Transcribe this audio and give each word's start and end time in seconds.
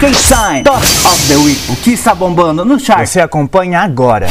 K-Time 0.00 0.62
Top 0.62 0.76
of 0.78 1.26
the 1.26 1.34
Week. 1.44 1.58
O 1.72 1.82
que 1.82 1.90
está 1.90 2.14
bombando 2.14 2.64
no 2.64 2.78
chart? 2.78 3.04
Você 3.04 3.20
acompanha 3.20 3.80
agora. 3.80 4.28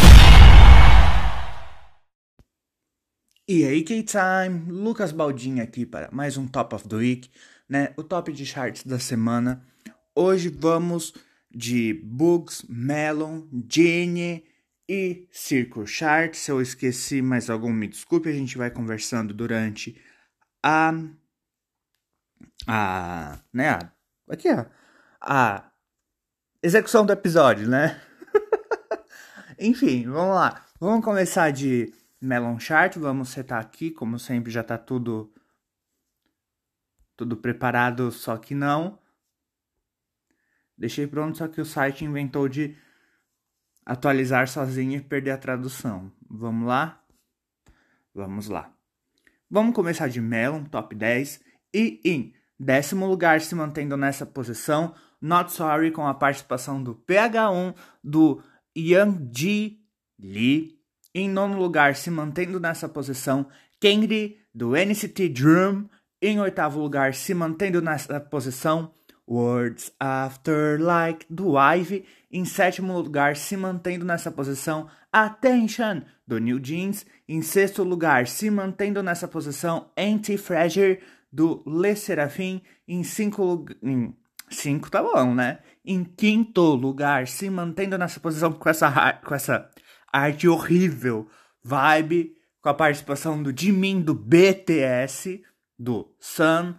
E 3.45 3.66
aí, 3.66 3.83
K-Time, 3.83 4.72
Lucas 4.72 5.11
Baldini 5.11 5.59
aqui 5.59 5.85
para 5.85 6.08
mais 6.09 6.38
um 6.38 6.48
Top 6.48 6.74
of 6.74 6.88
the 6.88 6.95
Week, 6.95 7.30
né? 7.67 7.93
O 7.98 8.04
top 8.04 8.32
de 8.32 8.45
charts 8.45 8.86
da 8.86 8.98
semana. 8.98 9.61
Hoje 10.16 10.48
vamos 10.48 11.13
de 11.53 11.93
Bugs, 12.02 12.65
Melon, 12.70 13.41
Genie 13.70 14.45
e 14.88 15.27
Circle 15.34 15.86
Chart. 15.86 16.34
Se 16.34 16.49
eu 16.49 16.61
esqueci 16.61 17.21
mais 17.21 17.49
algum, 17.49 17.73
me 17.73 17.89
desculpe, 17.89 18.29
a 18.29 18.34
gente 18.34 18.57
vai 18.57 18.71
conversando 18.71 19.34
durante 19.34 19.99
a. 20.63 20.93
a. 22.65 23.39
né? 23.52 23.71
A, 23.71 23.91
aqui, 24.29 24.47
ó. 24.49 24.77
A 25.21 25.71
execução 26.61 27.05
do 27.05 27.13
episódio, 27.13 27.67
né? 27.67 27.99
Enfim, 29.59 30.05
vamos 30.09 30.35
lá. 30.35 30.66
Vamos 30.80 31.03
começar 31.03 31.52
de 31.52 31.93
Melon 32.21 32.59
Chart. 32.59 32.95
Vamos 32.98 33.30
setar 33.30 33.59
aqui, 33.59 33.90
como 33.91 34.20
sempre, 34.20 34.52
já 34.52 34.63
tá 34.63 34.77
tudo. 34.77 35.34
Tudo 37.16 37.35
preparado, 37.35 38.12
só 38.12 38.38
que 38.38 38.53
não. 38.53 38.99
Deixei 40.77 41.07
pronto, 41.07 41.38
só 41.38 41.48
que 41.48 41.59
o 41.59 41.65
site 41.65 42.05
inventou 42.05 42.48
de 42.48 42.77
atualizar 43.84 44.48
sozinho 44.48 44.98
e 44.98 45.02
perder 45.02 45.31
a 45.31 45.38
tradução. 45.38 46.12
Vamos 46.29 46.68
lá? 46.68 47.04
Vamos 48.13 48.48
lá. 48.48 48.71
Vamos 49.49 49.73
começar 49.73 50.09
de 50.09 50.21
Melon, 50.21 50.65
top 50.65 50.93
10. 50.93 51.41
E 51.73 52.02
em 52.04 52.34
décimo 52.59 53.07
lugar, 53.07 53.41
se 53.41 53.55
mantendo 53.55 53.95
nessa 53.95 54.26
posição, 54.26 54.93
Not 55.21 55.52
Sorry, 55.52 55.91
com 55.91 56.05
a 56.05 56.13
participação 56.13 56.81
do 56.81 56.95
PH1 56.95 57.76
do 58.03 58.41
Yang 58.76 59.29
Ji 59.35 59.79
Lee. 60.20 60.77
Em 61.13 61.29
nono 61.29 61.57
lugar, 61.57 61.96
se 61.96 62.12
mantendo 62.12 62.60
nessa 62.60 62.87
posição, 62.87 63.48
Kengri 63.79 64.38
do 64.54 64.76
NCT 64.76 65.30
Dream. 65.30 65.90
Em 66.22 66.40
oitavo 66.40 66.80
lugar, 66.80 67.14
se 67.14 67.34
mantendo 67.34 67.82
nessa 67.82 68.20
posição, 68.20 68.94
Words 69.28 69.92
After 70.00 70.82
Like 70.82 71.26
do 71.30 71.56
Ivy. 71.58 72.06
Em 72.32 72.45
sétimo 72.45 73.00
lugar, 73.00 73.36
se 73.36 73.58
mantendo 73.58 74.06
nessa 74.06 74.32
posição, 74.32 74.88
Attention 75.12 76.02
do 76.26 76.40
New 76.40 76.60
Jeans. 76.60 77.06
Em 77.28 77.42
sexto 77.42 77.84
lugar, 77.84 78.28
se 78.28 78.50
mantendo 78.50 79.04
nessa 79.04 79.28
posição, 79.28 79.92
Anti-Fragile 79.98 81.00
do 81.32 81.64
Le 81.66 81.95
Serafim. 81.95 82.62
Em 82.88 83.04
cinco 83.04 83.44
lugar. 83.44 83.76
Cinco 84.50 84.90
tá 84.90 85.03
bom, 85.03 85.36
né? 85.36 85.59
Em 85.86 86.03
quinto 86.03 86.62
lugar, 86.62 87.28
se 87.28 87.50
mantendo 87.50 87.98
nessa 87.98 88.20
posição 88.20 88.54
com 88.54 88.70
essa, 88.70 89.14
com 89.14 89.36
essa 89.36 89.70
arte 90.12 90.48
horrível, 90.48 91.30
vibe, 91.64 92.34
com 92.62 92.70
a 92.70 92.73
participação 92.73 93.42
do 93.42 93.58
Jimin 93.58 94.02
do 94.02 94.14
BTS, 94.14 95.42
do 95.78 96.16
Sun. 96.20 96.76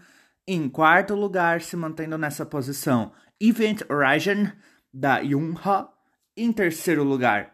Em 0.46 0.68
quarto 0.68 1.14
lugar, 1.14 1.60
se 1.60 1.76
mantendo 1.76 2.16
nessa 2.16 2.46
posição, 2.46 3.12
Event 3.40 3.82
Horizon, 3.90 4.50
da 4.92 5.18
Yunha. 5.18 5.88
Em 6.36 6.52
terceiro 6.52 7.04
lugar, 7.04 7.52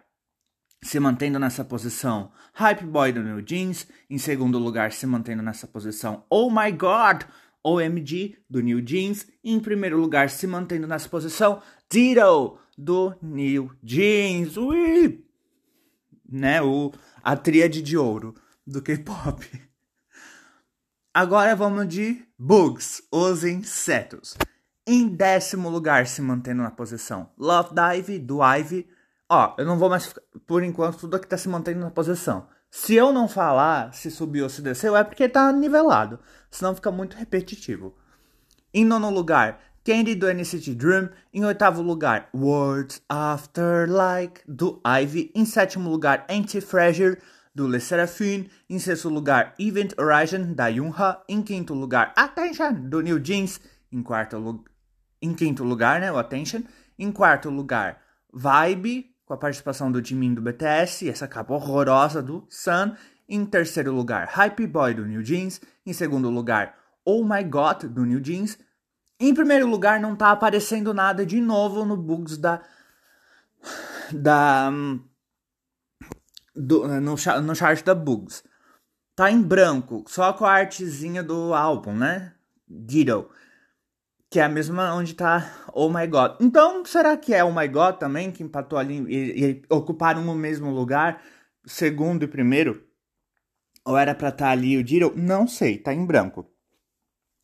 se 0.82 1.00
mantendo 1.00 1.38
nessa 1.38 1.64
posição, 1.64 2.30
Hype 2.52 2.84
Boy 2.84 3.12
do 3.12 3.22
New 3.22 3.42
Jeans. 3.44 3.88
Em 4.08 4.18
segundo 4.18 4.58
lugar, 4.58 4.92
se 4.92 5.06
mantendo 5.06 5.42
nessa 5.42 5.66
posição, 5.66 6.24
Oh 6.30 6.50
My 6.50 6.70
God, 6.70 7.22
OMG 7.64 8.36
do 8.48 8.60
New 8.60 8.80
Jeans. 8.86 9.26
Em 9.42 9.58
primeiro 9.58 9.98
lugar, 9.98 10.28
se 10.28 10.46
mantendo 10.46 10.86
nessa 10.86 11.08
posição, 11.08 11.62
Ditto 11.90 12.58
do 12.76 13.14
New 13.22 13.70
Jeans. 13.82 14.56
Ui! 14.56 15.24
Né, 16.28 16.60
o, 16.60 16.92
a 17.22 17.36
tríade 17.36 17.80
de 17.80 17.96
ouro 17.96 18.34
do 18.66 18.82
K-pop. 18.82 19.46
Agora 21.12 21.54
vamos 21.54 21.88
de 21.88 22.26
bugs, 22.38 23.02
os 23.10 23.44
insetos. 23.44 24.36
Em 24.86 25.08
décimo 25.08 25.70
lugar, 25.70 26.06
se 26.06 26.20
mantendo 26.20 26.62
na 26.62 26.70
posição 26.70 27.30
Love 27.38 27.70
Dive, 27.74 28.18
do 28.18 28.40
Ivy. 28.42 28.86
Ó, 29.28 29.54
eu 29.56 29.64
não 29.64 29.78
vou 29.78 29.88
mais. 29.88 30.14
Por 30.46 30.62
enquanto, 30.62 30.98
tudo 30.98 31.16
aqui 31.16 31.26
tá 31.26 31.38
se 31.38 31.48
mantendo 31.48 31.80
na 31.80 31.90
posição. 31.90 32.46
Se 32.76 32.96
eu 32.96 33.12
não 33.12 33.28
falar 33.28 33.94
se 33.94 34.10
subiu 34.10 34.42
ou 34.42 34.50
se 34.50 34.60
desceu, 34.60 34.96
é 34.96 35.04
porque 35.04 35.28
tá 35.28 35.52
nivelado. 35.52 36.18
Senão 36.50 36.74
fica 36.74 36.90
muito 36.90 37.16
repetitivo. 37.16 37.94
Em 38.74 38.84
nono 38.84 39.10
lugar, 39.10 39.60
Candy 39.84 40.16
do 40.16 40.26
NCT 40.26 40.74
Dream. 40.74 41.08
Em 41.32 41.44
oitavo 41.44 41.80
lugar, 41.82 42.28
Words 42.34 43.00
After 43.08 43.88
Like 43.88 44.40
do 44.48 44.82
Ivy. 44.84 45.30
Em 45.36 45.44
sétimo 45.44 45.88
lugar, 45.88 46.26
Anti-Fragile 46.28 47.16
do 47.54 47.68
Le 47.68 47.78
Seraphine. 47.78 48.50
Em 48.68 48.80
sexto 48.80 49.08
lugar, 49.08 49.54
Event 49.56 49.92
Horizon, 49.96 50.52
da 50.52 50.66
Yunha. 50.66 51.18
Em 51.28 51.42
quinto 51.42 51.74
lugar, 51.74 52.12
Attention, 52.16 52.72
do 52.72 53.00
New 53.00 53.20
Jeans. 53.20 53.60
Em, 53.92 54.02
quarto 54.02 54.64
em 55.22 55.32
quinto 55.32 55.62
lugar, 55.62 56.00
né, 56.00 56.10
o 56.10 56.18
Attention. 56.18 56.62
Em 56.98 57.12
quarto 57.12 57.50
lugar, 57.50 58.02
Vibe, 58.32 59.13
com 59.24 59.34
a 59.34 59.36
participação 59.36 59.90
do 59.90 60.04
Jimin 60.04 60.34
do 60.34 60.42
BTS. 60.42 61.08
Essa 61.08 61.28
capa 61.28 61.54
horrorosa 61.54 62.22
do 62.22 62.46
Sun. 62.48 62.94
Em 63.28 63.44
terceiro 63.46 63.92
lugar, 63.92 64.26
Hype 64.28 64.66
Boy, 64.66 64.94
do 64.94 65.06
New 65.06 65.22
Jeans. 65.22 65.60
Em 65.86 65.92
segundo 65.92 66.28
lugar, 66.28 66.76
Oh 67.04 67.24
My 67.24 67.42
God, 67.42 67.84
do 67.84 68.04
New 68.04 68.22
Jeans. 68.22 68.58
Em 69.18 69.34
primeiro 69.34 69.66
lugar, 69.66 70.00
não 70.00 70.14
tá 70.14 70.30
aparecendo 70.30 70.92
nada 70.92 71.24
de 71.24 71.40
novo 71.40 71.84
no 71.84 71.96
bugs 71.96 72.36
da... 72.36 72.60
Da... 74.12 74.70
Do, 76.54 76.86
no, 76.86 77.00
no 77.00 77.56
chart 77.56 77.82
da 77.82 77.94
Bugs. 77.94 78.44
Tá 79.16 79.30
em 79.30 79.42
branco, 79.42 80.04
só 80.06 80.32
com 80.32 80.44
a 80.44 80.52
artezinha 80.52 81.22
do 81.22 81.54
álbum, 81.54 81.94
né? 81.94 82.34
Ditto. 82.68 83.28
Que 84.34 84.40
é 84.40 84.42
a 84.42 84.48
mesma 84.48 84.92
onde 84.92 85.14
tá 85.14 85.64
Oh 85.72 85.88
My 85.88 86.08
God. 86.08 86.38
Então, 86.40 86.84
será 86.84 87.16
que 87.16 87.32
é 87.32 87.44
Oh 87.44 87.52
My 87.52 87.68
God 87.68 87.98
também 87.98 88.32
que 88.32 88.42
empatou 88.42 88.76
ali 88.76 88.98
e, 89.06 89.44
e 89.44 89.62
ocuparam 89.70 90.28
o 90.28 90.34
mesmo 90.34 90.72
lugar, 90.72 91.22
segundo 91.64 92.24
e 92.24 92.26
primeiro? 92.26 92.84
Ou 93.84 93.96
era 93.96 94.12
pra 94.12 94.30
estar 94.30 94.46
tá 94.46 94.50
ali 94.50 94.76
o 94.76 94.82
Ditto? 94.82 95.14
Não 95.16 95.46
sei, 95.46 95.78
tá 95.78 95.94
em 95.94 96.04
branco. 96.04 96.52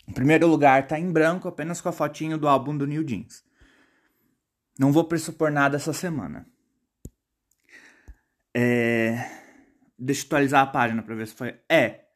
O 0.08 0.12
primeiro 0.12 0.48
lugar 0.48 0.88
tá 0.88 0.98
em 0.98 1.12
branco, 1.12 1.46
apenas 1.46 1.80
com 1.80 1.88
a 1.88 1.92
fotinho 1.92 2.36
do 2.36 2.48
álbum 2.48 2.76
do 2.76 2.88
New 2.88 3.06
Jeans. 3.06 3.44
Não 4.76 4.90
vou 4.90 5.04
pressupor 5.04 5.52
nada 5.52 5.76
essa 5.76 5.92
semana. 5.92 6.44
É... 8.52 9.30
Deixa 9.96 10.22
eu 10.22 10.26
atualizar 10.26 10.62
a 10.64 10.66
página 10.66 11.04
para 11.04 11.14
ver 11.14 11.28
se 11.28 11.34
foi. 11.34 11.54
É, 11.70 12.06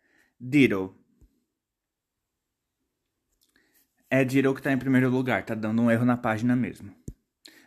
Ditto. 0.41 1.04
É 4.17 4.23
Ditto 4.23 4.55
que 4.55 4.63
tá 4.63 4.71
em 4.71 4.79
primeiro 4.79 5.11
lugar, 5.11 5.45
tá 5.45 5.57
dando 5.57 5.83
um 5.83 5.91
erro 5.91 6.05
na 6.05 6.17
página 6.17 6.55
mesmo. 6.55 6.95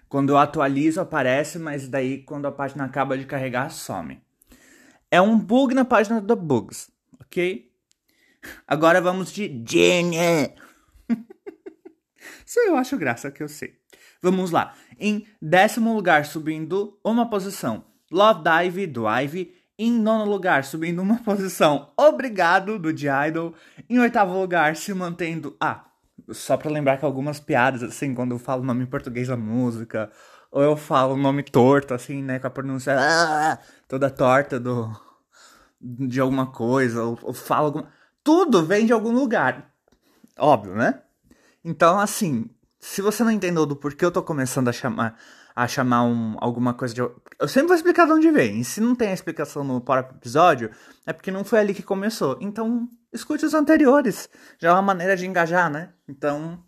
Quando 0.08 0.30
eu 0.30 0.38
atualizo 0.38 1.02
aparece, 1.02 1.59
mas 1.59 1.90
daí 1.90 2.24
quando 2.24 2.46
a 2.46 2.52
página 2.53 2.85
acaba 2.85 3.18
de 3.18 3.25
carregar 3.25 3.69
some. 3.69 4.24
É 5.12 5.19
um 5.19 5.38
bug 5.38 5.75
na 5.75 5.84
página 5.84 6.22
da 6.22 6.38
Bugs, 6.38 6.90
ok? 7.19 7.69
Agora 8.66 9.02
vamos 9.02 9.30
de 9.30 9.62
Genie. 9.68 10.56
Isso 12.46 12.62
eu 12.62 12.78
acho 12.78 12.97
graça 12.97 13.30
que 13.30 13.44
eu 13.44 13.50
sei. 13.50 13.78
Vamos 14.22 14.50
lá. 14.50 14.74
Em 14.97 15.28
décimo 15.41 15.94
lugar, 15.94 16.24
subindo 16.24 16.97
uma 17.03 17.30
posição, 17.30 17.84
Love 18.09 18.41
Dive 18.41 18.88
do 18.88 19.03
Ivy. 19.06 19.53
Em 19.78 19.91
nono 19.91 20.24
lugar, 20.24 20.63
subindo 20.63 21.02
uma 21.02 21.18
posição, 21.28 21.91
Obrigado 21.97 22.80
do 22.80 22.96
The 22.96 23.28
Idol. 23.28 23.53
Em 23.90 24.00
oitavo 24.00 24.40
lugar, 24.40 24.78
se 24.78 24.94
mantendo. 24.94 25.57
Ah, 25.59 25.84
só 26.31 26.57
pra 26.57 26.71
lembrar 26.71 26.97
que 26.97 27.05
algumas 27.05 27.39
piadas, 27.39 27.83
assim, 27.83 28.13
quando 28.13 28.31
eu 28.31 28.39
falo 28.39 28.61
o 28.61 28.65
nome 28.65 28.83
em 28.83 28.88
português 28.88 29.27
da 29.27 29.38
música, 29.38 30.12
ou 30.51 30.62
eu 30.62 30.75
falo 30.75 31.13
o 31.13 31.18
nome 31.18 31.44
torto, 31.44 31.94
assim, 31.94 32.21
né, 32.24 32.39
com 32.39 32.47
a 32.47 32.50
pronúncia 32.50 32.95
ah, 32.97 33.57
toda 33.88 34.09
torta 34.09 34.59
do, 34.59 34.89
de 35.79 36.19
alguma 36.19 36.47
coisa, 36.47 37.03
ou, 37.03 37.19
ou 37.21 37.33
falo 37.33 37.68
alguma. 37.68 37.89
Tudo 38.24 38.65
vem 38.65 38.85
de 38.85 38.94
algum 38.94 39.12
lugar. 39.12 39.71
Óbvio, 40.38 40.75
né? 40.75 41.01
Então, 41.63 42.00
assim, 42.00 42.50
se 42.80 43.01
você 43.01 43.23
não 43.23 43.31
entendeu 43.31 43.65
do 43.65 43.75
porquê 43.75 44.06
eu 44.06 44.12
tô 44.12 44.21
começando 44.21 44.68
a 44.68 44.73
chamar 44.73 45.18
a 45.57 45.68
chamar 45.68 46.04
um, 46.04 46.36
alguma 46.39 46.71
coisa 46.71 46.94
de. 46.94 47.01
Eu 47.01 47.48
sempre 47.48 47.69
vou 47.69 47.75
explicar 47.75 48.06
de 48.06 48.12
onde 48.12 48.30
vem. 48.30 48.59
E 48.59 48.63
se 48.63 48.80
não 48.80 48.94
tem 48.94 49.09
a 49.09 49.13
explicação 49.13 49.63
no 49.63 49.81
próprio 49.81 50.15
episódio, 50.15 50.69
é 51.04 51.12
porque 51.12 51.31
não 51.31 51.44
foi 51.44 51.59
ali 51.59 51.74
que 51.74 51.81
começou. 51.81 52.38
Então, 52.39 52.88
escute 53.12 53.44
os 53.44 53.56
anteriores. 53.56 54.30
Já 54.59 54.69
é 54.69 54.71
uma 54.71 54.83
maneira 54.83 55.18
de 55.18 55.25
engajar, 55.25 55.68
né? 55.68 55.89
Então, 56.07 56.63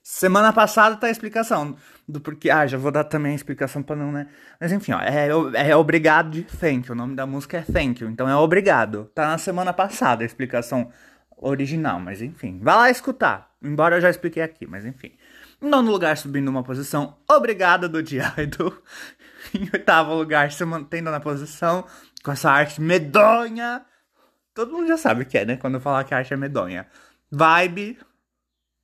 semana 0.00 0.52
passada 0.52 0.94
tá 0.94 1.08
a 1.08 1.10
explicação 1.10 1.74
do 2.06 2.20
porquê. 2.20 2.50
Ah, 2.50 2.68
já 2.68 2.78
vou 2.78 2.92
dar 2.92 3.02
também 3.02 3.32
a 3.32 3.34
explicação 3.34 3.82
pra 3.82 3.96
não, 3.96 4.12
né? 4.12 4.28
Mas 4.60 4.70
enfim, 4.70 4.92
ó, 4.92 5.00
é, 5.00 5.26
é 5.68 5.74
obrigado 5.74 6.30
de 6.30 6.44
thank 6.44 6.86
you. 6.86 6.94
O 6.94 6.96
nome 6.96 7.16
da 7.16 7.26
música 7.26 7.56
é 7.56 7.62
thank 7.62 8.00
you. 8.00 8.08
Então 8.08 8.28
é 8.28 8.36
obrigado. 8.36 9.10
Tá 9.12 9.26
na 9.26 9.38
semana 9.38 9.72
passada 9.72 10.22
a 10.22 10.26
explicação 10.26 10.88
original, 11.36 11.98
mas 11.98 12.22
enfim. 12.22 12.60
Vai 12.62 12.76
lá 12.76 12.90
escutar. 12.90 13.50
Embora 13.60 13.96
eu 13.96 14.00
já 14.00 14.08
expliquei 14.08 14.40
aqui, 14.40 14.68
mas 14.68 14.86
enfim. 14.86 15.10
Nono 15.60 15.90
lugar, 15.90 16.16
subindo 16.16 16.48
uma 16.48 16.62
posição, 16.62 17.18
Obrigada 17.28 17.88
do 17.88 18.02
Diaido. 18.02 18.82
Em 19.54 19.68
oitavo 19.72 20.14
lugar, 20.14 20.50
se 20.52 20.64
mantendo 20.64 21.10
na 21.10 21.20
posição 21.20 21.84
com 22.22 22.32
essa 22.32 22.50
arte 22.50 22.80
medonha. 22.80 23.84
Todo 24.54 24.72
mundo 24.72 24.88
já 24.88 24.96
sabe 24.96 25.22
o 25.22 25.26
que 25.26 25.38
é, 25.38 25.44
né? 25.44 25.56
Quando 25.56 25.74
eu 25.74 25.80
falar 25.80 26.04
que 26.04 26.14
a 26.14 26.18
arte 26.18 26.32
é 26.32 26.36
medonha. 26.36 26.86
Vibe. 27.30 27.98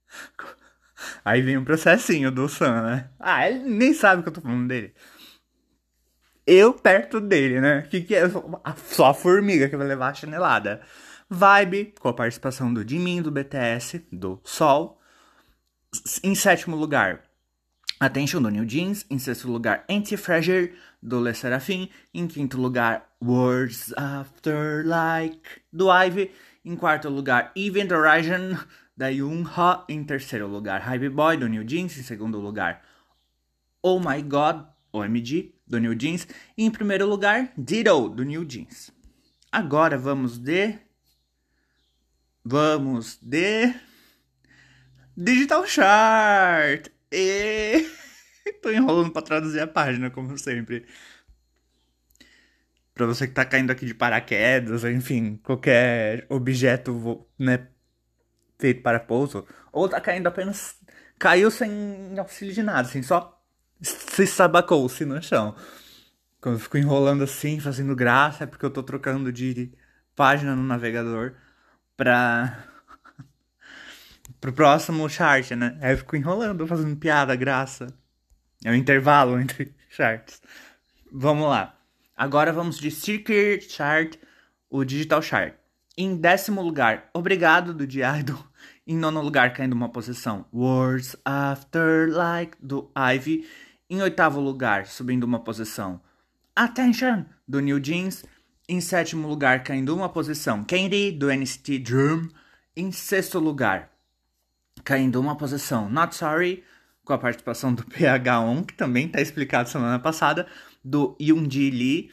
Aí 1.25 1.43
vem 1.43 1.59
um 1.59 1.65
processinho 1.65 2.31
do 2.31 2.49
Sam, 2.49 2.83
né? 2.83 3.11
Ah, 3.19 3.49
ele 3.49 3.59
nem 3.61 3.93
sabe 3.93 4.23
que 4.23 4.29
eu 4.29 4.33
tô 4.33 4.41
falando 4.41 4.69
dele. 4.69 4.95
Eu 6.47 6.73
perto 6.73 7.21
dele, 7.21 7.61
né? 7.61 7.83
Que 7.83 8.01
que 8.03 8.15
é? 8.15 8.25
Só 8.77 9.07
a 9.07 9.15
formiga 9.15 9.69
que 9.69 9.77
vai 9.77 9.87
levar 9.87 10.09
a 10.09 10.15
chinelada. 10.15 10.81
Vibe, 11.29 11.95
com 11.99 12.09
a 12.09 12.15
participação 12.15 12.73
do 12.73 12.89
Jimin, 12.89 13.21
do 13.21 13.33
BTS, 13.33 14.07
do 14.13 14.41
Sol. 14.45 15.01
Em 16.23 16.35
sétimo 16.35 16.77
lugar, 16.77 17.23
Attention, 17.99 18.43
do 18.43 18.51
New 18.51 18.69
Jeans. 18.69 19.07
Em 19.09 19.19
sexto 19.19 19.51
lugar, 19.51 19.85
Anti-Fragile, 19.89 20.75
do 21.03 21.19
Le 21.19 21.33
Serafim. 21.33 21.89
Em 22.13 22.27
quinto 22.29 22.61
lugar, 22.61 23.11
Words 23.25 23.95
After 23.97 24.87
Like, 24.87 25.63
do 25.73 25.91
Ivy. 25.91 26.31
Em 26.63 26.77
quarto 26.77 27.09
lugar, 27.09 27.53
Event 27.57 27.91
Horizon, 27.91 28.59
da 28.95 29.09
Yoonha. 29.09 29.85
Em 29.89 30.05
terceiro 30.05 30.47
lugar, 30.47 30.83
Hype 30.83 31.09
Boy, 31.09 31.39
do 31.39 31.49
New 31.49 31.65
Jeans. 31.65 31.97
Em 31.97 32.03
segundo 32.03 32.39
lugar, 32.39 32.83
Oh 33.83 33.99
My 33.99 34.21
God, 34.21 34.67
OMG, 34.93 35.55
do 35.67 35.79
New 35.79 35.95
Jeans. 35.95 36.29
E 36.55 36.65
em 36.65 36.71
primeiro 36.71 37.07
lugar, 37.07 37.51
Ditto, 37.57 38.11
do 38.11 38.25
New 38.25 38.45
Jeans. 38.45 38.93
Agora 39.51 39.97
vamos 39.97 40.37
de... 40.37 40.79
Vamos 42.45 43.19
de... 43.23 43.73
Digital 45.17 45.67
Chart. 45.67 46.89
E... 47.11 47.89
Tô 48.63 48.71
enrolando 48.71 49.11
pra 49.11 49.23
traduzir 49.23 49.61
a 49.61 49.67
página, 49.67 50.11
como 50.11 50.37
sempre. 50.39 50.87
Pra 52.95 53.07
você 53.07 53.27
que 53.27 53.35
tá 53.35 53.45
caindo 53.45 53.71
aqui 53.71 53.87
de 53.87 53.95
paraquedas, 53.95 54.85
enfim, 54.85 55.39
qualquer 55.43 56.27
objeto, 56.29 57.27
né, 57.39 57.69
feito 58.59 58.83
para 58.83 59.01
pouso. 59.01 59.47
Ou 59.73 59.89
tá 59.89 60.01
caindo 60.01 60.27
apenas... 60.27 60.77
Caiu 61.19 61.51
sem 61.51 62.19
auxílio 62.19 62.55
de 62.55 62.63
nada, 62.63 62.83
assim, 62.83 63.03
só 63.03 63.43
se 63.81 64.27
sabacou-se 64.27 65.05
no 65.05 65.23
chão. 65.23 65.55
Quando 66.41 66.57
eu 66.57 66.61
fico 66.61 66.77
enrolando 66.79 67.25
assim, 67.25 67.59
fazendo 67.59 67.97
graça, 67.97 68.45
é 68.45 68.47
porque 68.47 68.65
eu 68.65 68.71
tô 68.71 68.83
trocando 68.83 69.33
de 69.33 69.73
página 70.15 70.55
no 70.55 70.63
navegador 70.63 71.35
pra 71.97 72.67
pro 74.41 74.53
próximo 74.53 75.09
chart, 75.09 75.51
né? 75.53 75.79
Aí 75.81 75.93
eu 75.93 75.99
fico 75.99 76.17
enrolando, 76.17 76.67
fazendo 76.67 76.97
piada, 76.97 77.35
graça. 77.37 77.87
É 78.65 78.71
o 78.71 78.73
um 78.73 78.77
intervalo 78.77 79.39
entre 79.41 79.75
charts. 79.91 80.41
Vamos 81.13 81.49
lá. 81.49 81.75
Agora 82.17 82.53
vamos 82.53 82.79
de 82.79 82.91
Circuit 82.91 83.61
Chart, 83.69 84.17
o 84.71 84.85
Digital 84.85 85.21
Chart. 85.21 85.55
Em 85.99 86.17
décimo 86.17 86.63
lugar, 86.63 87.11
Obrigado, 87.15 87.73
do 87.73 87.87
Diado. 87.87 88.39
Em 88.87 88.97
nono 88.97 89.21
lugar, 89.21 89.53
caindo 89.53 89.73
uma 89.73 89.89
posição, 89.89 90.47
Words 90.53 91.17
After 91.25 92.09
Like, 92.09 92.57
do 92.61 92.91
Ivy. 92.97 93.47
Em 93.91 94.01
oitavo 94.01 94.41
lugar, 94.41 94.87
subindo 94.87 95.25
uma 95.25 95.41
posição, 95.41 96.01
Attention, 96.55 97.25
do 97.47 97.61
New 97.61 97.81
Jeans. 97.81 98.25
Em 98.69 98.81
sétimo 98.81 99.27
lugar, 99.29 99.63
caindo 99.63 99.95
uma 99.95 100.09
posição, 100.09 100.65
Candy, 100.65 101.13
do 101.13 101.31
NCT 101.31 101.79
Dream. 101.81 102.29
Em 102.77 102.93
sexto 102.93 103.39
lugar, 103.39 103.96
caindo 104.85 105.21
uma 105.21 105.37
posição 105.37 105.89
Not 105.89 106.15
Sorry, 106.15 106.65
com 107.05 107.13
a 107.13 107.19
participação 107.19 107.75
do 107.75 107.85
PH1, 107.87 108.67
que 108.67 108.75
também 108.75 109.07
está 109.07 109.21
explicado 109.21 109.69
semana 109.69 109.99
passada, 109.99 110.47
do 110.85 111.17
Yoonji 111.21 111.71
Lee. 111.71 112.13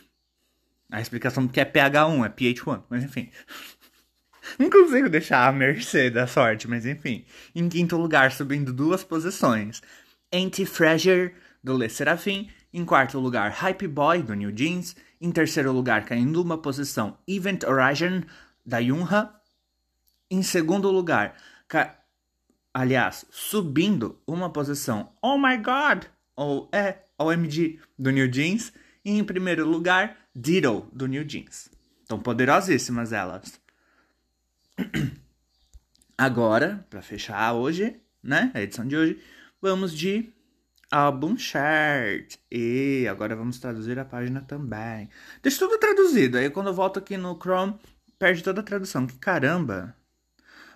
A 0.91 1.01
explicação 1.01 1.45
do 1.45 1.51
que 1.51 1.59
é 1.59 1.65
PH1, 1.65 2.25
é 2.25 2.29
PH1, 2.29 2.83
mas 2.89 3.03
enfim. 3.03 3.29
Não 4.59 4.69
consigo 4.69 5.09
deixar 5.09 5.47
a 5.47 5.51
mercê 5.51 6.09
da 6.09 6.27
sorte, 6.27 6.67
mas 6.67 6.85
enfim. 6.85 7.25
Em 7.55 7.67
quinto 7.69 7.97
lugar, 7.97 8.31
subindo 8.31 8.73
duas 8.73 9.03
posições, 9.03 9.81
Anti-Fragile, 10.31 11.33
do 11.63 11.77
Le 11.77 11.89
Serafim. 11.89 12.49
Em 12.73 12.83
quarto 12.83 13.19
lugar, 13.19 13.51
Hype 13.51 13.87
Boy, 13.87 14.21
do 14.21 14.33
New 14.33 14.51
Jeans. 14.51 14.95
Em 15.21 15.31
terceiro 15.31 15.71
lugar, 15.71 16.05
caindo 16.05 16.41
uma 16.41 16.57
posição, 16.57 17.17
Event 17.27 17.63
Horizon, 17.63 18.23
da 18.65 18.79
Yunha. 18.79 19.29
Em 20.29 20.43
segundo 20.43 20.91
lugar, 20.91 21.35
aliás, 22.73 23.25
subindo 23.29 24.19
uma 24.25 24.49
posição 24.49 25.13
Oh 25.21 25.37
My 25.37 25.57
God, 25.57 26.05
ou 26.35 26.69
é 26.71 27.03
OMG 27.17 27.79
do 27.97 28.09
New 28.09 28.31
Jeans, 28.31 28.73
e 29.05 29.11
em 29.11 29.23
primeiro 29.23 29.67
lugar, 29.67 30.17
Ditto 30.35 30.87
do 30.91 31.05
New 31.05 31.23
Jeans. 31.23 31.69
Estão 32.01 32.19
poderosíssimas 32.19 33.13
elas. 33.13 33.61
Agora, 36.17 36.85
para 36.89 37.01
fechar 37.01 37.53
hoje, 37.53 37.99
né, 38.21 38.51
a 38.53 38.61
edição 38.61 38.87
de 38.87 38.95
hoje, 38.95 39.21
vamos 39.61 39.93
de 39.93 40.31
álbum 40.89 41.35
chart. 41.37 42.35
E 42.51 43.07
agora 43.09 43.35
vamos 43.35 43.57
traduzir 43.59 43.97
a 43.97 44.05
página 44.05 44.41
também. 44.41 45.09
Deixa 45.41 45.59
tudo 45.59 45.77
traduzido, 45.79 46.37
aí 46.37 46.49
quando 46.49 46.67
eu 46.67 46.73
volto 46.73 46.99
aqui 46.99 47.17
no 47.17 47.35
Chrome, 47.35 47.75
perde 48.19 48.43
toda 48.43 48.61
a 48.61 48.63
tradução. 48.63 49.07
Que 49.07 49.17
caramba! 49.17 49.95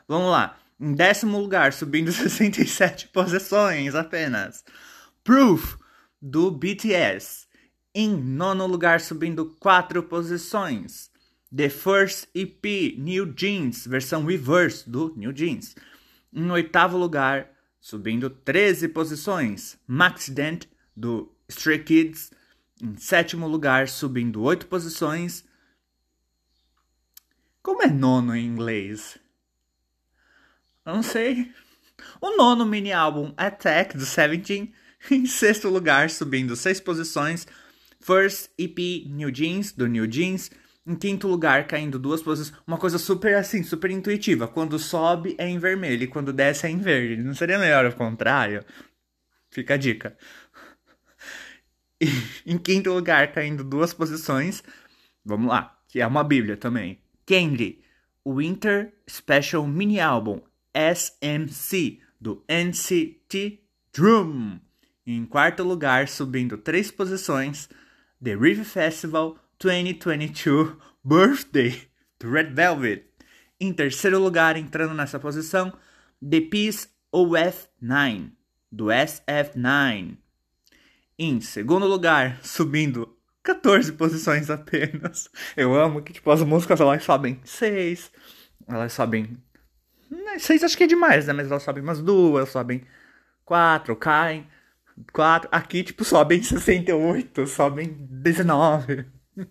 Vamos 0.07 0.31
lá. 0.31 0.57
Em 0.79 0.94
décimo 0.94 1.39
lugar, 1.39 1.74
subindo 1.74 2.12
67 2.13 3.07
posições 3.07 3.95
apenas. 3.95 4.63
Proof, 5.24 5.77
do 6.21 6.51
BTS. 6.51 7.47
Em 7.94 8.15
nono 8.15 8.68
lugar, 8.68 9.01
subindo 9.01 9.56
4 9.59 10.03
posições. 10.03 11.09
The 11.56 11.69
First 11.69 12.27
EP, 12.35 12.95
New 12.97 13.33
Jeans, 13.35 13.88
versão 13.88 14.25
reverse 14.25 14.88
do 14.89 15.13
New 15.15 15.31
Jeans. 15.31 15.75
Em 16.31 16.51
oitavo 16.51 16.97
lugar, 16.97 17.50
subindo 17.80 18.30
13 18.30 18.89
posições. 18.89 19.80
Maxident, 19.88 20.68
do 20.95 21.31
Stray 21.50 21.83
Kids. 21.83 22.31
Em 22.81 22.95
sétimo 22.97 23.47
lugar, 23.47 23.88
subindo 23.88 24.41
8 24.44 24.68
posições. 24.68 25.44
Como 27.63 27.81
é 27.81 27.88
nono 27.88 28.35
em 28.35 28.45
inglês? 28.45 29.18
Não 30.88 31.04
sei. 31.04 31.51
O 32.22 32.38
nono 32.38 32.66
mini 32.66 32.94
álbum 32.94 33.34
Attack 33.36 33.98
do 33.98 34.06
Seventeen, 34.06 34.74
em 35.12 35.25
sexto 35.25 35.68
lugar, 35.68 36.09
subindo 36.09 36.56
seis 36.56 36.80
posições. 36.80 37.45
First 38.00 38.52
EP 38.57 39.06
New 39.06 39.30
Jeans 39.30 39.73
do 39.73 39.85
New 39.85 40.09
Jeans, 40.09 40.50
em 40.85 40.95
quinto 40.95 41.28
lugar, 41.28 41.68
caindo 41.68 42.00
duas 42.00 42.21
posições. 42.21 42.57
Uma 42.66 42.78
coisa 42.78 42.97
super 42.97 43.35
assim, 43.35 43.64
super 43.64 43.92
intuitiva. 43.92 44.47
Quando 44.47 44.80
sobe 44.80 45.35
é 45.38 45.45
em 45.45 45.59
vermelho 45.59 46.04
e 46.04 46.07
quando 46.07 46.31
desce 46.31 46.68
é 46.68 46.69
em 46.69 46.78
verde. 46.78 47.21
Não 47.21 47.35
seria 47.35 47.59
melhor 47.59 47.85
o 47.85 47.94
contrário? 47.94 48.64
Fica 49.52 49.73
a 49.73 49.78
dica. 49.78 50.18
E, 52.00 52.06
em 52.45 52.59
quinto 52.59 52.92
lugar, 52.94 53.31
caindo 53.31 53.64
duas 53.64 53.92
posições. 53.92 54.64
Vamos 55.26 55.50
lá, 55.50 55.80
que 55.88 56.00
é 56.00 56.06
uma 56.06 56.23
bíblia 56.23 56.56
também. 56.56 57.02
Candy, 57.26 57.80
Winter 58.23 58.94
Special 59.09 59.66
Mini 59.66 60.00
Album 60.00 60.40
SMC, 60.78 62.00
do 62.22 62.44
NCT 62.48 63.64
Drum. 63.92 64.60
Em 65.06 65.26
quarto 65.26 65.64
lugar, 65.64 66.07
subindo 66.07 66.57
três 66.57 66.92
posições, 66.92 67.68
The 68.24 68.36
River 68.36 68.66
Festival 68.66 69.38
2022 69.60 70.76
Birthday, 71.04 71.81
do 72.19 72.30
Red 72.30 72.52
Velvet. 72.52 73.06
Em 73.60 73.74
terceiro 73.74 74.19
lugar, 74.19 74.56
entrando 74.56 74.94
nessa 74.94 75.19
posição, 75.19 75.74
The 76.22 76.42
Peace 76.42 76.90
OF9, 77.12 78.31
do 78.72 78.86
SF9. 78.86 80.18
Em 81.18 81.42
segundo 81.42 81.88
lugar, 81.88 82.40
subindo 82.44 83.18
14 83.42 83.94
posições 83.94 84.50
apenas. 84.50 85.30
Eu 85.56 85.74
amo 85.74 86.04
que 86.04 86.14
tipo, 86.14 86.30
as 86.30 86.44
músicas 86.44 86.80
elas 86.80 87.04
sobem 87.04 87.40
6, 87.44 88.12
elas 88.68 88.94
sobem 88.94 89.38
Seis 90.40 90.64
acho 90.64 90.78
que 90.78 90.83
é 90.83 90.87
demais, 90.87 91.28
né? 91.28 91.33
Mas 91.33 91.49
elas 91.49 91.64
sobem 91.64 91.83
umas 91.83 92.02
duas, 92.02 92.49
sobem 92.49 92.83
quatro, 93.44 93.95
caem 93.95 94.47
quatro. 95.11 95.49
Aqui, 95.52 95.83
tipo, 95.83 96.04
sobem 96.04 96.42
68, 96.42 97.47
sobem 97.47 97.95
19. 98.09 99.06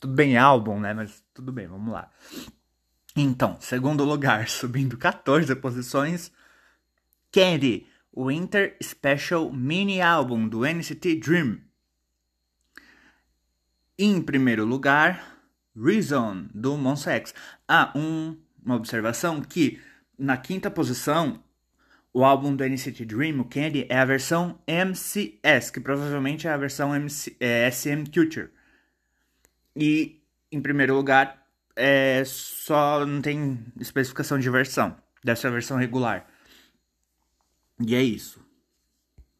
tudo 0.00 0.14
bem, 0.14 0.36
álbum, 0.36 0.80
né? 0.80 0.94
Mas 0.94 1.24
tudo 1.34 1.52
bem, 1.52 1.66
vamos 1.66 1.92
lá. 1.92 2.10
Então, 3.16 3.56
segundo 3.60 4.04
lugar, 4.04 4.48
subindo 4.50 4.96
14 4.96 5.54
posições, 5.56 6.32
Candy, 7.30 7.86
Winter 8.16 8.76
Special 8.82 9.52
Mini 9.52 10.00
Álbum 10.00 10.48
do 10.48 10.66
NCT 10.66 11.16
Dream. 11.16 11.60
Em 13.98 14.20
primeiro 14.20 14.64
lugar, 14.64 15.38
Reason, 15.76 16.48
do 16.54 16.76
Monsta 16.76 17.12
X. 17.12 17.34
Ah, 17.68 17.92
um 17.94 18.36
uma 18.64 18.76
observação 18.76 19.40
que 19.40 19.80
na 20.18 20.36
quinta 20.36 20.70
posição 20.70 21.42
o 22.12 22.24
álbum 22.24 22.54
do 22.54 22.64
NCT 22.64 23.06
Dream, 23.06 23.40
o 23.40 23.44
Candy, 23.44 23.86
é 23.88 23.98
a 23.98 24.04
versão 24.04 24.58
MCS, 24.66 25.70
que 25.70 25.80
provavelmente 25.80 26.46
é 26.46 26.50
a 26.50 26.56
versão 26.56 26.94
MC, 26.94 27.34
é, 27.40 27.70
SM 27.70 28.04
Culture. 28.12 28.50
E, 29.74 30.20
em 30.50 30.60
primeiro 30.60 30.94
lugar, 30.94 31.46
é, 31.74 32.22
só 32.26 33.06
não 33.06 33.22
tem 33.22 33.64
especificação 33.80 34.38
de 34.38 34.50
versão. 34.50 34.94
Deve 35.24 35.40
ser 35.40 35.46
a 35.46 35.50
versão 35.50 35.78
regular. 35.78 36.26
E 37.80 37.94
é 37.94 38.02
isso. 38.02 38.44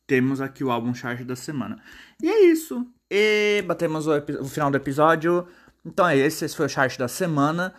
Temos 0.07 0.41
aqui 0.41 0.64
o 0.64 0.71
álbum 0.71 0.95
chart 0.95 1.21
da 1.23 1.37
semana. 1.37 1.83
E 2.23 2.29
é 2.29 2.47
isso. 2.47 2.87
E 3.11 3.62
batemos 3.67 4.07
o, 4.07 4.12
o 4.41 4.49
final 4.49 4.71
do 4.71 4.76
episódio. 4.76 5.47
Então 5.85 6.09
é 6.09 6.17
esse. 6.17 6.45
Esse 6.45 6.57
foi 6.57 6.67
o 6.67 6.69
chart 6.69 6.97
da 6.97 7.09
semana. 7.09 7.75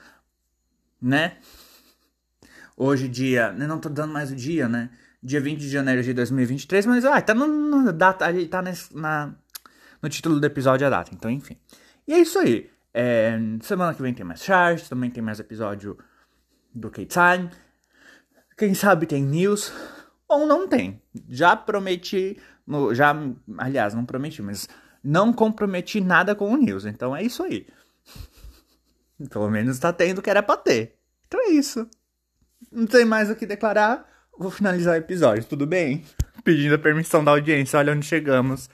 Né? 1.04 1.36
Hoje, 2.78 3.10
dia. 3.10 3.52
Não 3.52 3.78
tô 3.78 3.90
dando 3.90 4.14
mais 4.14 4.32
o 4.32 4.36
dia, 4.36 4.70
né? 4.70 4.90
Dia 5.22 5.42
20 5.42 5.60
de 5.60 5.70
janeiro 5.70 6.02
de 6.02 6.14
2023. 6.14 6.86
Mas, 6.86 7.04
ah, 7.04 7.22
tá 7.22 7.34
no, 7.34 7.46
no 7.46 7.92
data. 7.92 8.26
Tá 8.50 8.62
nesse, 8.62 8.96
na, 8.96 9.36
no 10.02 10.08
título 10.08 10.40
do 10.40 10.46
episódio 10.46 10.88
a 10.88 10.90
data. 10.90 11.12
Então, 11.14 11.30
enfim. 11.30 11.58
E 12.08 12.14
é 12.14 12.20
isso 12.20 12.40
aí. 12.40 12.72
É, 12.94 13.38
semana 13.62 13.94
que 13.94 14.02
vem 14.02 14.14
tem 14.14 14.26
mais 14.26 14.44
charts, 14.44 14.88
também 14.88 15.10
tem 15.10 15.22
mais 15.22 15.40
episódio 15.40 15.98
do 16.74 16.90
K-Time. 16.90 17.50
Quem 18.58 18.74
sabe 18.74 19.06
tem 19.06 19.24
news 19.24 19.74
ou 20.28 20.46
não 20.46 20.68
tem. 20.68 21.02
Já 21.28 21.56
prometi, 21.56 22.38
no, 22.66 22.94
já, 22.94 23.16
aliás, 23.58 23.94
não 23.94 24.06
prometi, 24.06 24.42
mas 24.42 24.70
não 25.04 25.34
comprometi 25.34 26.00
nada 26.00 26.36
com 26.36 26.52
o 26.52 26.58
news. 26.58 26.86
Então 26.86 27.16
é 27.16 27.24
isso 27.24 27.44
aí. 27.44 27.68
Pelo 29.30 29.50
menos 29.50 29.80
tá 29.80 29.92
tendo 29.94 30.20
o 30.20 30.22
que 30.22 30.30
era 30.30 30.44
pra 30.44 30.58
ter. 30.58 30.96
Então 31.28 31.40
é 31.42 31.50
isso. 31.52 31.90
Não 32.72 32.86
tem 32.86 33.06
mais 33.06 33.30
o 33.30 33.36
que 33.36 33.46
declarar. 33.46 34.08
Vou 34.38 34.50
finalizar 34.50 34.94
o 34.94 34.98
episódio, 34.98 35.46
tudo 35.46 35.68
bem? 35.68 36.04
Pedindo 36.44 36.76
a 36.76 36.80
permissão 36.80 37.24
da 37.24 37.32
audiência, 37.32 37.78
olha 37.78 37.94
onde 37.94 38.06
chegamos. 38.06 38.70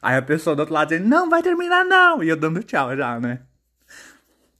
Aí 0.00 0.16
a 0.16 0.22
pessoa 0.22 0.54
do 0.54 0.60
outro 0.60 0.74
lado 0.74 0.88
dizendo, 0.90 1.08
não, 1.08 1.28
vai 1.28 1.42
terminar 1.42 1.84
não. 1.84 2.22
E 2.22 2.28
eu 2.28 2.36
dando 2.36 2.62
tchau 2.62 2.96
já, 2.96 3.18
né? 3.18 3.40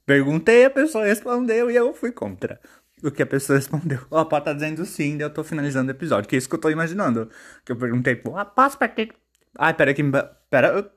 Perguntei, 0.05 0.65
a 0.65 0.71
pessoa 0.71 1.05
respondeu 1.05 1.71
e 1.71 1.77
eu 1.77 1.95
fui 1.95 2.11
contra 2.11 2.61
o 3.03 3.11
que 3.11 3.23
a 3.23 3.27
pessoa 3.27 3.59
respondeu. 3.59 4.01
O 4.11 4.17
Apó 4.17 4.41
tá 4.41 4.53
dizendo 4.53 4.85
sim, 4.85 5.17
daí 5.17 5.27
eu 5.27 5.33
tô 5.33 5.43
finalizando 5.43 5.89
o 5.89 5.95
episódio. 5.95 6.29
Que 6.29 6.37
é 6.37 6.39
isso 6.39 6.49
que 6.49 6.55
eu 6.55 6.61
tô 6.61 6.71
imaginando. 6.71 7.31
Que 7.65 7.73
eu 7.73 7.77
perguntei, 7.77 8.17
pô, 8.17 8.37
Após 8.37 8.75
pra 8.75 8.89
que. 8.89 9.11
Ai, 9.59 9.75
pera 9.75 9.93
que. 9.95 10.03
Pera. 10.51 10.91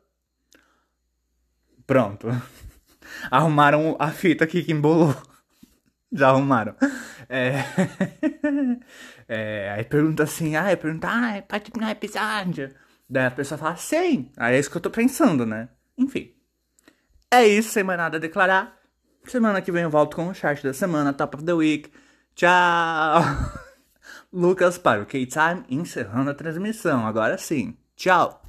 Pronto. 1.85 2.27
Arrumaram 3.31 3.95
a 3.99 4.09
fita 4.11 4.43
aqui 4.43 4.63
que 4.63 4.71
embolou. 4.71 5.15
Já 6.11 6.29
arrumaram. 6.29 6.75
É... 7.27 7.63
é... 9.27 9.71
Aí 9.71 9.83
pergunta 9.83 10.23
assim, 10.23 10.55
ah, 10.55 10.75
pergunta, 10.77 11.07
ah, 11.09 11.41
pode 11.41 11.71
terminar 11.71 11.89
o 11.89 11.91
episódio. 11.91 12.73
Daí 13.09 13.25
a 13.25 13.31
pessoa 13.31 13.57
fala, 13.57 13.75
sim. 13.75 14.31
Aí 14.37 14.55
é 14.55 14.59
isso 14.59 14.69
que 14.69 14.77
eu 14.77 14.81
tô 14.81 14.89
pensando, 14.89 15.45
né? 15.45 15.69
Enfim. 15.97 16.31
É 17.29 17.45
isso, 17.45 17.69
sem 17.69 17.83
mais 17.83 17.97
nada 17.97 18.17
a 18.17 18.19
declarar. 18.19 18.77
Semana 19.25 19.61
que 19.61 19.71
vem 19.71 19.83
eu 19.83 19.89
volto 19.89 20.15
com 20.15 20.27
o 20.27 20.33
chat 20.33 20.63
da 20.63 20.73
semana, 20.73 21.13
Top 21.13 21.35
of 21.35 21.45
the 21.45 21.53
Week. 21.53 21.91
Tchau! 22.35 23.23
Lucas 24.31 24.77
para 24.77 25.01
o 25.01 25.05
K-Time 25.05 25.63
encerrando 25.69 26.29
a 26.29 26.33
transmissão. 26.33 27.05
Agora 27.05 27.37
sim. 27.37 27.75
Tchau! 27.95 28.41